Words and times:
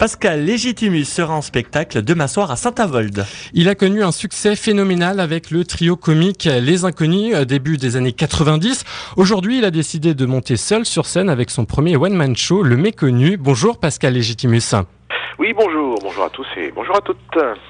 Pascal 0.00 0.46
Légitimus 0.46 1.04
sera 1.04 1.34
en 1.34 1.42
spectacle 1.42 2.00
demain 2.00 2.26
soir 2.26 2.50
à 2.50 2.56
Saint-Avold. 2.56 3.26
Il 3.52 3.68
a 3.68 3.74
connu 3.74 4.02
un 4.02 4.12
succès 4.12 4.56
phénoménal 4.56 5.20
avec 5.20 5.50
le 5.50 5.62
trio 5.66 5.94
comique 5.94 6.48
Les 6.50 6.86
Inconnus 6.86 7.36
début 7.40 7.76
des 7.76 7.96
années 7.96 8.14
90. 8.14 8.86
Aujourd'hui, 9.18 9.58
il 9.58 9.64
a 9.66 9.70
décidé 9.70 10.14
de 10.14 10.24
monter 10.24 10.56
seul 10.56 10.86
sur 10.86 11.04
scène 11.04 11.28
avec 11.28 11.50
son 11.50 11.66
premier 11.66 11.96
one-man 11.96 12.34
show, 12.34 12.62
Le 12.62 12.78
Méconnu. 12.78 13.36
Bonjour 13.36 13.78
Pascal 13.78 14.14
Légitimus. 14.14 14.74
Oui, 15.38 15.52
bonjour, 15.54 15.98
bonjour 16.02 16.24
à 16.24 16.30
tous 16.30 16.46
et 16.56 16.72
bonjour 16.74 16.96
à 16.96 17.00
toutes. 17.02 17.18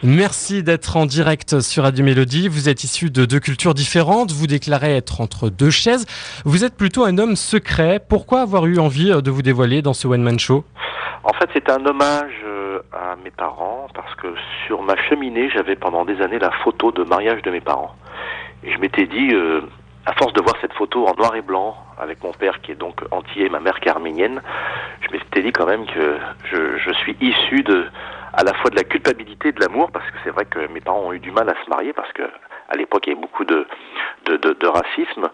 Merci 0.04 0.62
d'être 0.62 0.96
en 0.96 1.06
direct 1.06 1.58
sur 1.58 1.82
Radio 1.82 2.04
Mélodie. 2.04 2.46
Vous 2.46 2.68
êtes 2.68 2.84
issu 2.84 3.10
de 3.10 3.24
deux 3.24 3.40
cultures 3.40 3.74
différentes, 3.74 4.30
vous 4.30 4.46
déclarez 4.46 4.96
être 4.96 5.20
entre 5.20 5.50
deux 5.50 5.70
chaises. 5.70 6.06
Vous 6.44 6.64
êtes 6.64 6.76
plutôt 6.76 7.04
un 7.04 7.18
homme 7.18 7.34
secret. 7.34 8.00
Pourquoi 8.08 8.42
avoir 8.42 8.66
eu 8.66 8.78
envie 8.78 9.10
de 9.10 9.30
vous 9.32 9.42
dévoiler 9.42 9.82
dans 9.82 9.94
ce 9.94 10.06
one-man 10.06 10.38
show? 10.38 10.64
En 11.22 11.32
fait, 11.34 11.50
c'est 11.52 11.68
un 11.70 11.84
hommage 11.84 12.32
euh, 12.44 12.80
à 12.92 13.16
mes 13.22 13.30
parents 13.30 13.88
parce 13.94 14.14
que 14.14 14.28
sur 14.66 14.82
ma 14.82 14.96
cheminée, 14.96 15.50
j'avais 15.50 15.76
pendant 15.76 16.04
des 16.04 16.20
années 16.22 16.38
la 16.38 16.50
photo 16.50 16.92
de 16.92 17.04
mariage 17.04 17.42
de 17.42 17.50
mes 17.50 17.60
parents. 17.60 17.94
Et 18.64 18.72
je 18.72 18.78
m'étais 18.78 19.06
dit, 19.06 19.28
euh, 19.32 19.60
à 20.06 20.14
force 20.14 20.32
de 20.32 20.40
voir 20.40 20.56
cette 20.60 20.72
photo 20.72 21.06
en 21.06 21.14
noir 21.14 21.34
et 21.36 21.42
blanc, 21.42 21.76
avec 21.98 22.22
mon 22.24 22.32
père 22.32 22.62
qui 22.62 22.72
est 22.72 22.76
donc 22.76 23.02
entier 23.10 23.46
et 23.46 23.48
ma 23.50 23.60
mère 23.60 23.80
qui 23.80 23.88
est 23.88 23.92
arménienne, 23.92 24.40
je 25.02 25.10
m'étais 25.12 25.42
dit 25.42 25.52
quand 25.52 25.66
même 25.66 25.86
que 25.86 26.18
je, 26.44 26.92
suis 26.94 27.16
issu 27.20 27.62
de 27.62 27.86
à 28.32 28.44
la 28.44 28.54
fois 28.54 28.70
de 28.70 28.76
la 28.76 28.84
culpabilité 28.84 29.48
et 29.48 29.52
de 29.52 29.60
l'amour, 29.60 29.90
parce 29.90 30.06
que 30.06 30.16
c'est 30.24 30.30
vrai 30.30 30.46
que 30.46 30.68
mes 30.68 30.80
parents 30.80 31.00
ont 31.00 31.12
eu 31.12 31.18
du 31.18 31.32
mal 31.32 31.48
à 31.50 31.64
se 31.64 31.68
marier, 31.68 31.92
parce 31.92 32.12
que 32.12 32.22
à 32.68 32.76
l'époque 32.76 33.06
il 33.06 33.10
y 33.10 33.12
avait 33.12 33.20
beaucoup 33.20 33.44
de 33.44 33.66
racisme. 34.66 35.28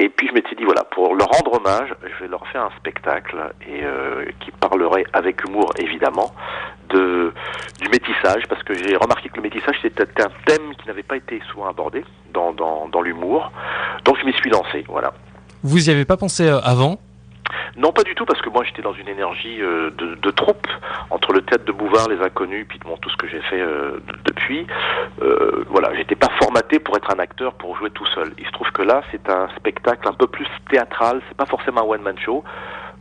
Et 0.00 0.08
puis 0.08 0.28
je 0.28 0.32
m'étais 0.32 0.54
dit 0.54 0.64
voilà, 0.64 0.84
pour 0.84 1.14
leur 1.16 1.28
rendre 1.28 1.54
hommage, 1.54 1.92
je 2.02 2.24
vais 2.24 2.28
leur 2.28 2.46
faire 2.48 2.62
un 2.62 2.70
spectacle 2.78 3.36
et 3.66 3.82
euh, 3.82 4.26
qui 4.40 4.52
parlerait 4.52 5.04
avec 5.12 5.42
humour 5.44 5.72
évidemment 5.76 6.32
de 6.88 7.32
du 7.80 7.88
métissage, 7.88 8.44
parce 8.48 8.62
que 8.62 8.74
j'ai 8.74 8.96
remarqué 8.96 9.28
que 9.28 9.36
le 9.36 9.42
métissage 9.42 9.76
c'était 9.82 10.22
un 10.22 10.30
thème 10.46 10.74
qui 10.80 10.86
n'avait 10.86 11.02
pas 11.02 11.16
été 11.16 11.40
souvent 11.50 11.68
abordé 11.68 12.04
dans, 12.32 12.52
dans, 12.52 12.88
dans 12.88 13.02
l'humour. 13.02 13.50
Donc 14.04 14.18
je 14.20 14.24
m'y 14.24 14.32
suis 14.34 14.50
lancé, 14.50 14.84
voilà. 14.88 15.12
Vous 15.64 15.88
y 15.88 15.92
avez 15.92 16.04
pas 16.04 16.16
pensé 16.16 16.46
euh, 16.46 16.60
avant? 16.60 16.98
Non, 17.78 17.92
pas 17.92 18.02
du 18.02 18.16
tout, 18.16 18.24
parce 18.24 18.42
que 18.42 18.50
moi 18.50 18.64
j'étais 18.64 18.82
dans 18.82 18.92
une 18.92 19.08
énergie 19.08 19.62
euh, 19.62 19.90
de, 19.96 20.16
de, 20.16 20.30
troupe 20.32 20.66
entre 21.10 21.32
le 21.32 21.42
théâtre 21.42 21.64
de 21.64 21.70
Bouvard, 21.70 22.08
les 22.08 22.20
inconnus, 22.20 22.66
puis 22.68 22.80
tout 23.00 23.08
ce 23.08 23.16
que 23.16 23.28
j'ai 23.28 23.40
fait 23.42 23.60
euh, 23.60 24.00
depuis. 24.24 24.66
Euh, 25.22 25.64
voilà, 25.68 25.94
j'étais 25.94 26.16
pas 26.16 26.28
formaté 26.42 26.80
pour 26.80 26.96
être 26.96 27.08
un 27.14 27.20
acteur, 27.20 27.54
pour 27.54 27.76
jouer 27.76 27.90
tout 27.90 28.06
seul. 28.06 28.32
Il 28.36 28.46
se 28.46 28.50
trouve 28.50 28.68
que 28.72 28.82
là, 28.82 29.02
c'est 29.12 29.30
un 29.30 29.48
spectacle 29.56 30.08
un 30.08 30.12
peu 30.12 30.26
plus 30.26 30.46
théâtral. 30.70 31.22
C'est 31.28 31.36
pas 31.36 31.46
forcément 31.46 31.82
un 31.82 31.84
one 31.84 32.02
man 32.02 32.18
show. 32.18 32.42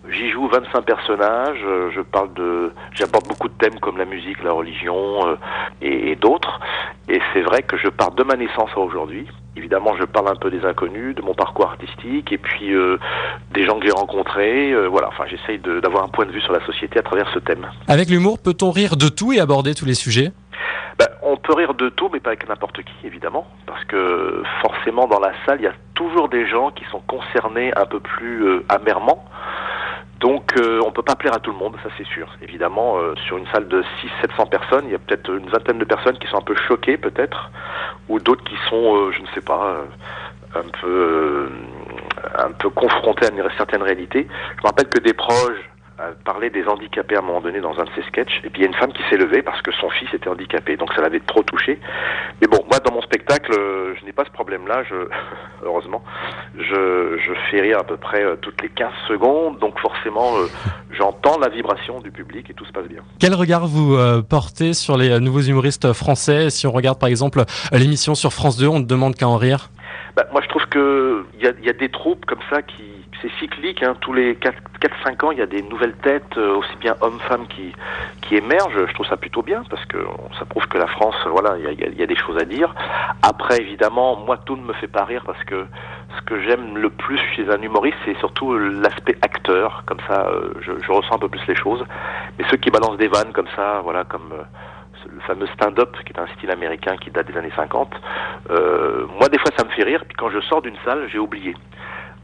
J'y 0.09 0.29
joue 0.29 0.47
25 0.47 0.81
personnages, 0.83 1.59
je 1.91 1.99
parle 1.99 2.33
de, 2.33 2.71
j'apporte 2.93 3.27
beaucoup 3.27 3.49
de 3.49 3.53
thèmes 3.55 3.77
comme 3.79 3.97
la 3.97 4.05
musique, 4.05 4.41
la 4.41 4.53
religion 4.53 5.37
et 5.81 6.15
d'autres. 6.15 6.61
Et 7.09 7.21
c'est 7.33 7.41
vrai 7.41 7.61
que 7.61 7.77
je 7.77 7.87
pars 7.87 8.11
de 8.11 8.23
ma 8.23 8.35
naissance 8.35 8.69
à 8.75 8.79
aujourd'hui. 8.79 9.27
Évidemment, 9.55 9.95
je 9.97 10.03
parle 10.03 10.27
un 10.27 10.35
peu 10.35 10.51
des 10.51 10.65
inconnus, 10.65 11.15
de 11.15 11.21
mon 11.21 11.33
parcours 11.33 11.65
artistique, 11.65 12.31
et 12.31 12.37
puis 12.37 12.73
euh, 12.73 12.97
des 13.51 13.65
gens 13.65 13.79
que 13.79 13.85
j'ai 13.85 13.91
rencontrés. 13.91 14.71
Euh, 14.71 14.87
voilà, 14.87 15.07
enfin, 15.07 15.23
j'essaye 15.27 15.59
d'avoir 15.59 16.03
un 16.03 16.09
point 16.09 16.25
de 16.25 16.31
vue 16.31 16.41
sur 16.41 16.53
la 16.53 16.63
société 16.65 16.99
à 16.99 17.01
travers 17.01 17.29
ce 17.33 17.39
thème. 17.39 17.65
Avec 17.87 18.09
l'humour, 18.09 18.39
peut-on 18.39 18.71
rire 18.71 18.97
de 18.97 19.07
tout 19.07 19.31
et 19.31 19.39
aborder 19.39 19.73
tous 19.73 19.85
les 19.85 19.95
sujets? 19.95 20.31
Ben, 20.99 21.07
on 21.21 21.37
peut 21.37 21.53
rire 21.53 21.75
de 21.75 21.89
tout, 21.89 22.09
mais 22.11 22.19
pas 22.19 22.31
avec 22.31 22.47
n'importe 22.49 22.81
qui, 22.83 23.07
évidemment, 23.07 23.47
parce 23.65 23.83
que 23.85 24.43
forcément, 24.61 25.07
dans 25.07 25.19
la 25.19 25.31
salle, 25.45 25.59
il 25.59 25.63
y 25.63 25.67
a 25.67 25.73
toujours 25.93 26.27
des 26.27 26.47
gens 26.47 26.71
qui 26.71 26.83
sont 26.85 27.01
concernés 27.07 27.71
un 27.75 27.85
peu 27.85 27.99
plus 27.99 28.43
euh, 28.43 28.65
amèrement. 28.67 29.23
Donc 30.19 30.57
euh, 30.57 30.81
on 30.83 30.91
peut 30.91 31.03
pas 31.03 31.15
plaire 31.15 31.35
à 31.35 31.39
tout 31.39 31.51
le 31.51 31.57
monde, 31.57 31.75
ça 31.83 31.89
c'est 31.97 32.07
sûr. 32.07 32.27
Évidemment, 32.41 32.97
euh, 32.97 33.13
sur 33.27 33.37
une 33.37 33.45
salle 33.47 33.67
de 33.67 33.83
600-700 34.23 34.49
personnes, 34.49 34.85
il 34.85 34.91
y 34.91 34.95
a 34.95 34.99
peut-être 34.99 35.29
une 35.29 35.49
vingtaine 35.49 35.77
de 35.77 35.85
personnes 35.85 36.17
qui 36.17 36.27
sont 36.27 36.37
un 36.37 36.41
peu 36.41 36.55
choquées 36.55 36.97
peut-être, 36.97 37.51
ou 38.09 38.19
d'autres 38.19 38.43
qui 38.43 38.55
sont, 38.69 38.95
euh, 38.95 39.11
je 39.11 39.21
ne 39.21 39.27
sais 39.35 39.41
pas, 39.41 39.75
euh, 39.75 40.59
un 40.59 40.67
peu 40.81 41.49
un 42.35 42.51
peu 42.51 42.69
confrontées 42.69 43.27
à 43.27 43.29
une 43.29 43.47
certaine 43.57 43.83
réalité. 43.83 44.27
Je 44.57 44.61
me 44.63 44.67
rappelle 44.67 44.89
que 44.89 44.99
des 44.99 45.13
proches 45.13 45.69
parlait 46.25 46.51
des 46.51 46.67
handicapés 46.67 47.15
à 47.15 47.19
un 47.19 47.23
moment 47.23 47.41
donné 47.41 47.59
dans 47.59 47.79
un 47.79 47.83
de 47.83 47.89
ses 47.95 48.03
sketchs, 48.03 48.41
et 48.43 48.51
puis 48.51 48.61
il 48.61 48.61
y 48.61 48.65
a 48.65 48.67
une 48.67 48.75
femme 48.75 48.93
qui 48.93 49.01
s'est 49.09 49.17
levée 49.17 49.41
parce 49.41 49.63
que 49.63 49.71
son 49.71 49.89
fils 49.89 50.07
était 50.13 50.29
handicapé, 50.29 50.77
donc 50.77 50.93
ça 50.93 51.01
l'avait 51.01 51.19
trop 51.21 51.41
touché. 51.41 51.79
Mais 52.39 52.47
bon, 52.47 52.63
moi 52.69 52.79
dans 52.79 52.93
mon 52.93 53.01
spectacle, 53.01 53.51
je 53.51 54.05
n'ai 54.05 54.11
pas 54.11 54.23
ce 54.23 54.29
problème-là, 54.29 54.83
heureusement. 55.63 56.03
Je, 56.55 57.17
je 57.17 57.33
fais 57.49 57.61
rire 57.61 57.79
à 57.79 57.83
peu 57.83 57.97
près 57.97 58.23
toutes 58.43 58.61
les 58.61 58.69
15 58.69 58.93
secondes, 59.07 59.57
donc 59.57 59.79
forcément 59.79 59.96
euh, 60.07 60.47
j'entends 60.91 61.37
la 61.39 61.49
vibration 61.49 61.99
du 61.99 62.11
public 62.11 62.49
et 62.49 62.53
tout 62.53 62.65
se 62.65 62.71
passe 62.71 62.87
bien. 62.87 63.01
Quel 63.19 63.33
regard 63.33 63.67
vous 63.67 63.95
euh, 63.95 64.21
portez 64.21 64.73
sur 64.73 64.97
les 64.97 65.19
nouveaux 65.19 65.41
humoristes 65.41 65.93
français? 65.93 66.49
Si 66.49 66.67
on 66.67 66.71
regarde 66.71 66.99
par 66.99 67.09
exemple 67.09 67.43
l'émission 67.71 68.15
sur 68.15 68.33
France 68.33 68.57
2, 68.57 68.67
on 68.67 68.79
ne 68.79 68.85
demande 68.85 69.15
qu'à 69.15 69.27
en 69.27 69.37
rire 69.37 69.69
bah, 70.15 70.25
moi, 70.31 70.41
je 70.41 70.49
trouve 70.49 70.65
que 70.65 71.25
il 71.35 71.43
y 71.43 71.47
a, 71.47 71.51
y 71.61 71.69
a, 71.69 71.73
des 71.73 71.89
troupes 71.89 72.25
comme 72.25 72.39
ça 72.49 72.63
qui 72.63 72.83
c'est 73.21 73.31
cyclique. 73.39 73.83
Hein, 73.83 73.95
tous 74.01 74.13
les 74.13 74.33
4-5 74.33 75.25
ans, 75.25 75.31
il 75.31 75.37
y 75.37 75.41
a 75.41 75.45
des 75.45 75.61
nouvelles 75.61 75.95
têtes, 76.01 76.37
euh, 76.37 76.55
aussi 76.55 76.75
bien 76.79 76.95
hommes-femmes, 77.01 77.47
qui 77.47 77.71
qui 78.23 78.35
émergent. 78.35 78.87
Je 78.87 78.93
trouve 78.93 79.05
ça 79.05 79.17
plutôt 79.17 79.43
bien 79.43 79.63
parce 79.69 79.85
que 79.85 79.97
ça 80.39 80.45
prouve 80.45 80.67
que 80.67 80.77
la 80.79 80.87
France, 80.87 81.15
voilà, 81.29 81.55
il 81.57 81.63
y 81.65 81.83
a, 81.83 81.89
y 81.89 82.03
a, 82.03 82.05
des 82.07 82.15
choses 82.15 82.37
à 82.41 82.45
dire. 82.45 82.73
Après, 83.21 83.57
évidemment, 83.59 84.15
moi, 84.15 84.37
tout 84.37 84.55
ne 84.55 84.63
me 84.63 84.73
fait 84.73 84.87
pas 84.87 85.05
rire 85.05 85.23
parce 85.25 85.43
que 85.43 85.67
ce 86.17 86.21
que 86.21 86.41
j'aime 86.41 86.77
le 86.77 86.89
plus 86.89 87.19
chez 87.35 87.49
un 87.49 87.61
humoriste, 87.61 87.97
c'est 88.05 88.17
surtout 88.17 88.57
l'aspect 88.57 89.17
acteur. 89.21 89.83
Comme 89.85 89.99
ça, 90.07 90.27
euh, 90.27 90.49
je, 90.61 90.91
ressens 90.91 91.15
un 91.15 91.19
peu 91.19 91.29
plus 91.29 91.45
les 91.47 91.55
choses. 91.55 91.83
Mais 92.37 92.45
ceux 92.49 92.57
qui 92.57 92.69
balancent 92.69 92.97
des 92.97 93.07
vannes 93.07 93.31
comme 93.33 93.47
ça, 93.55 93.81
voilà, 93.83 94.03
comme 94.03 94.31
euh, 94.33 94.43
le 95.13 95.19
fameux 95.21 95.47
stand-up, 95.53 95.95
qui 96.05 96.13
est 96.13 96.19
un 96.19 96.27
style 96.35 96.51
américain 96.51 96.97
qui 96.97 97.11
date 97.11 97.27
des 97.27 97.37
années 97.37 97.53
50. 97.55 97.89
Euh, 98.49 99.05
moi, 99.19 99.29
des 99.29 99.37
fois, 99.37 99.51
ça 99.57 99.63
me 99.63 99.69
fait 99.69 99.83
rire, 99.83 100.03
puis 100.07 100.15
quand 100.17 100.29
je 100.29 100.39
sors 100.41 100.61
d'une 100.61 100.77
salle, 100.85 101.07
j'ai 101.11 101.19
oublié. 101.19 101.55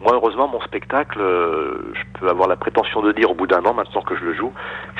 Moi, 0.01 0.13
heureusement, 0.15 0.47
mon 0.47 0.59
spectacle, 0.61 1.17
je 1.19 2.19
peux 2.19 2.27
avoir 2.27 2.49
la 2.49 2.57
prétention 2.57 3.01
de 3.01 3.13
dire 3.13 3.31
au 3.31 3.35
bout 3.35 3.47
d'un 3.47 3.63
an, 3.63 3.73
maintenant 3.73 4.01
que 4.01 4.17
je 4.17 4.25
le 4.25 4.33
joue, 4.33 4.51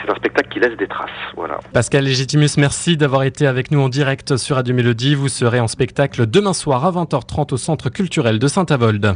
c'est 0.03 0.11
un 0.11 0.15
spectacle 0.15 0.49
qui 0.49 0.59
laisse 0.59 0.77
des 0.77 0.87
traces. 0.87 1.09
Voilà. 1.35 1.59
Pascal 1.71 2.03
Légitimus, 2.03 2.49
merci 2.57 2.97
d'avoir 2.97 3.23
été 3.23 3.47
avec 3.47 3.71
nous 3.71 3.79
en 3.79 3.89
direct 3.89 4.37
sur 4.37 4.55
Radio 4.55 4.75
Mélodie. 4.75 5.15
Vous 5.15 5.29
serez 5.29 5.59
en 5.59 5.67
spectacle 5.67 6.25
demain 6.25 6.53
soir 6.53 6.85
à 6.85 6.91
20h30 6.91 7.53
au 7.53 7.57
Centre 7.57 7.89
culturel 7.89 8.39
de 8.39 8.47
Saint-Avold. 8.47 9.15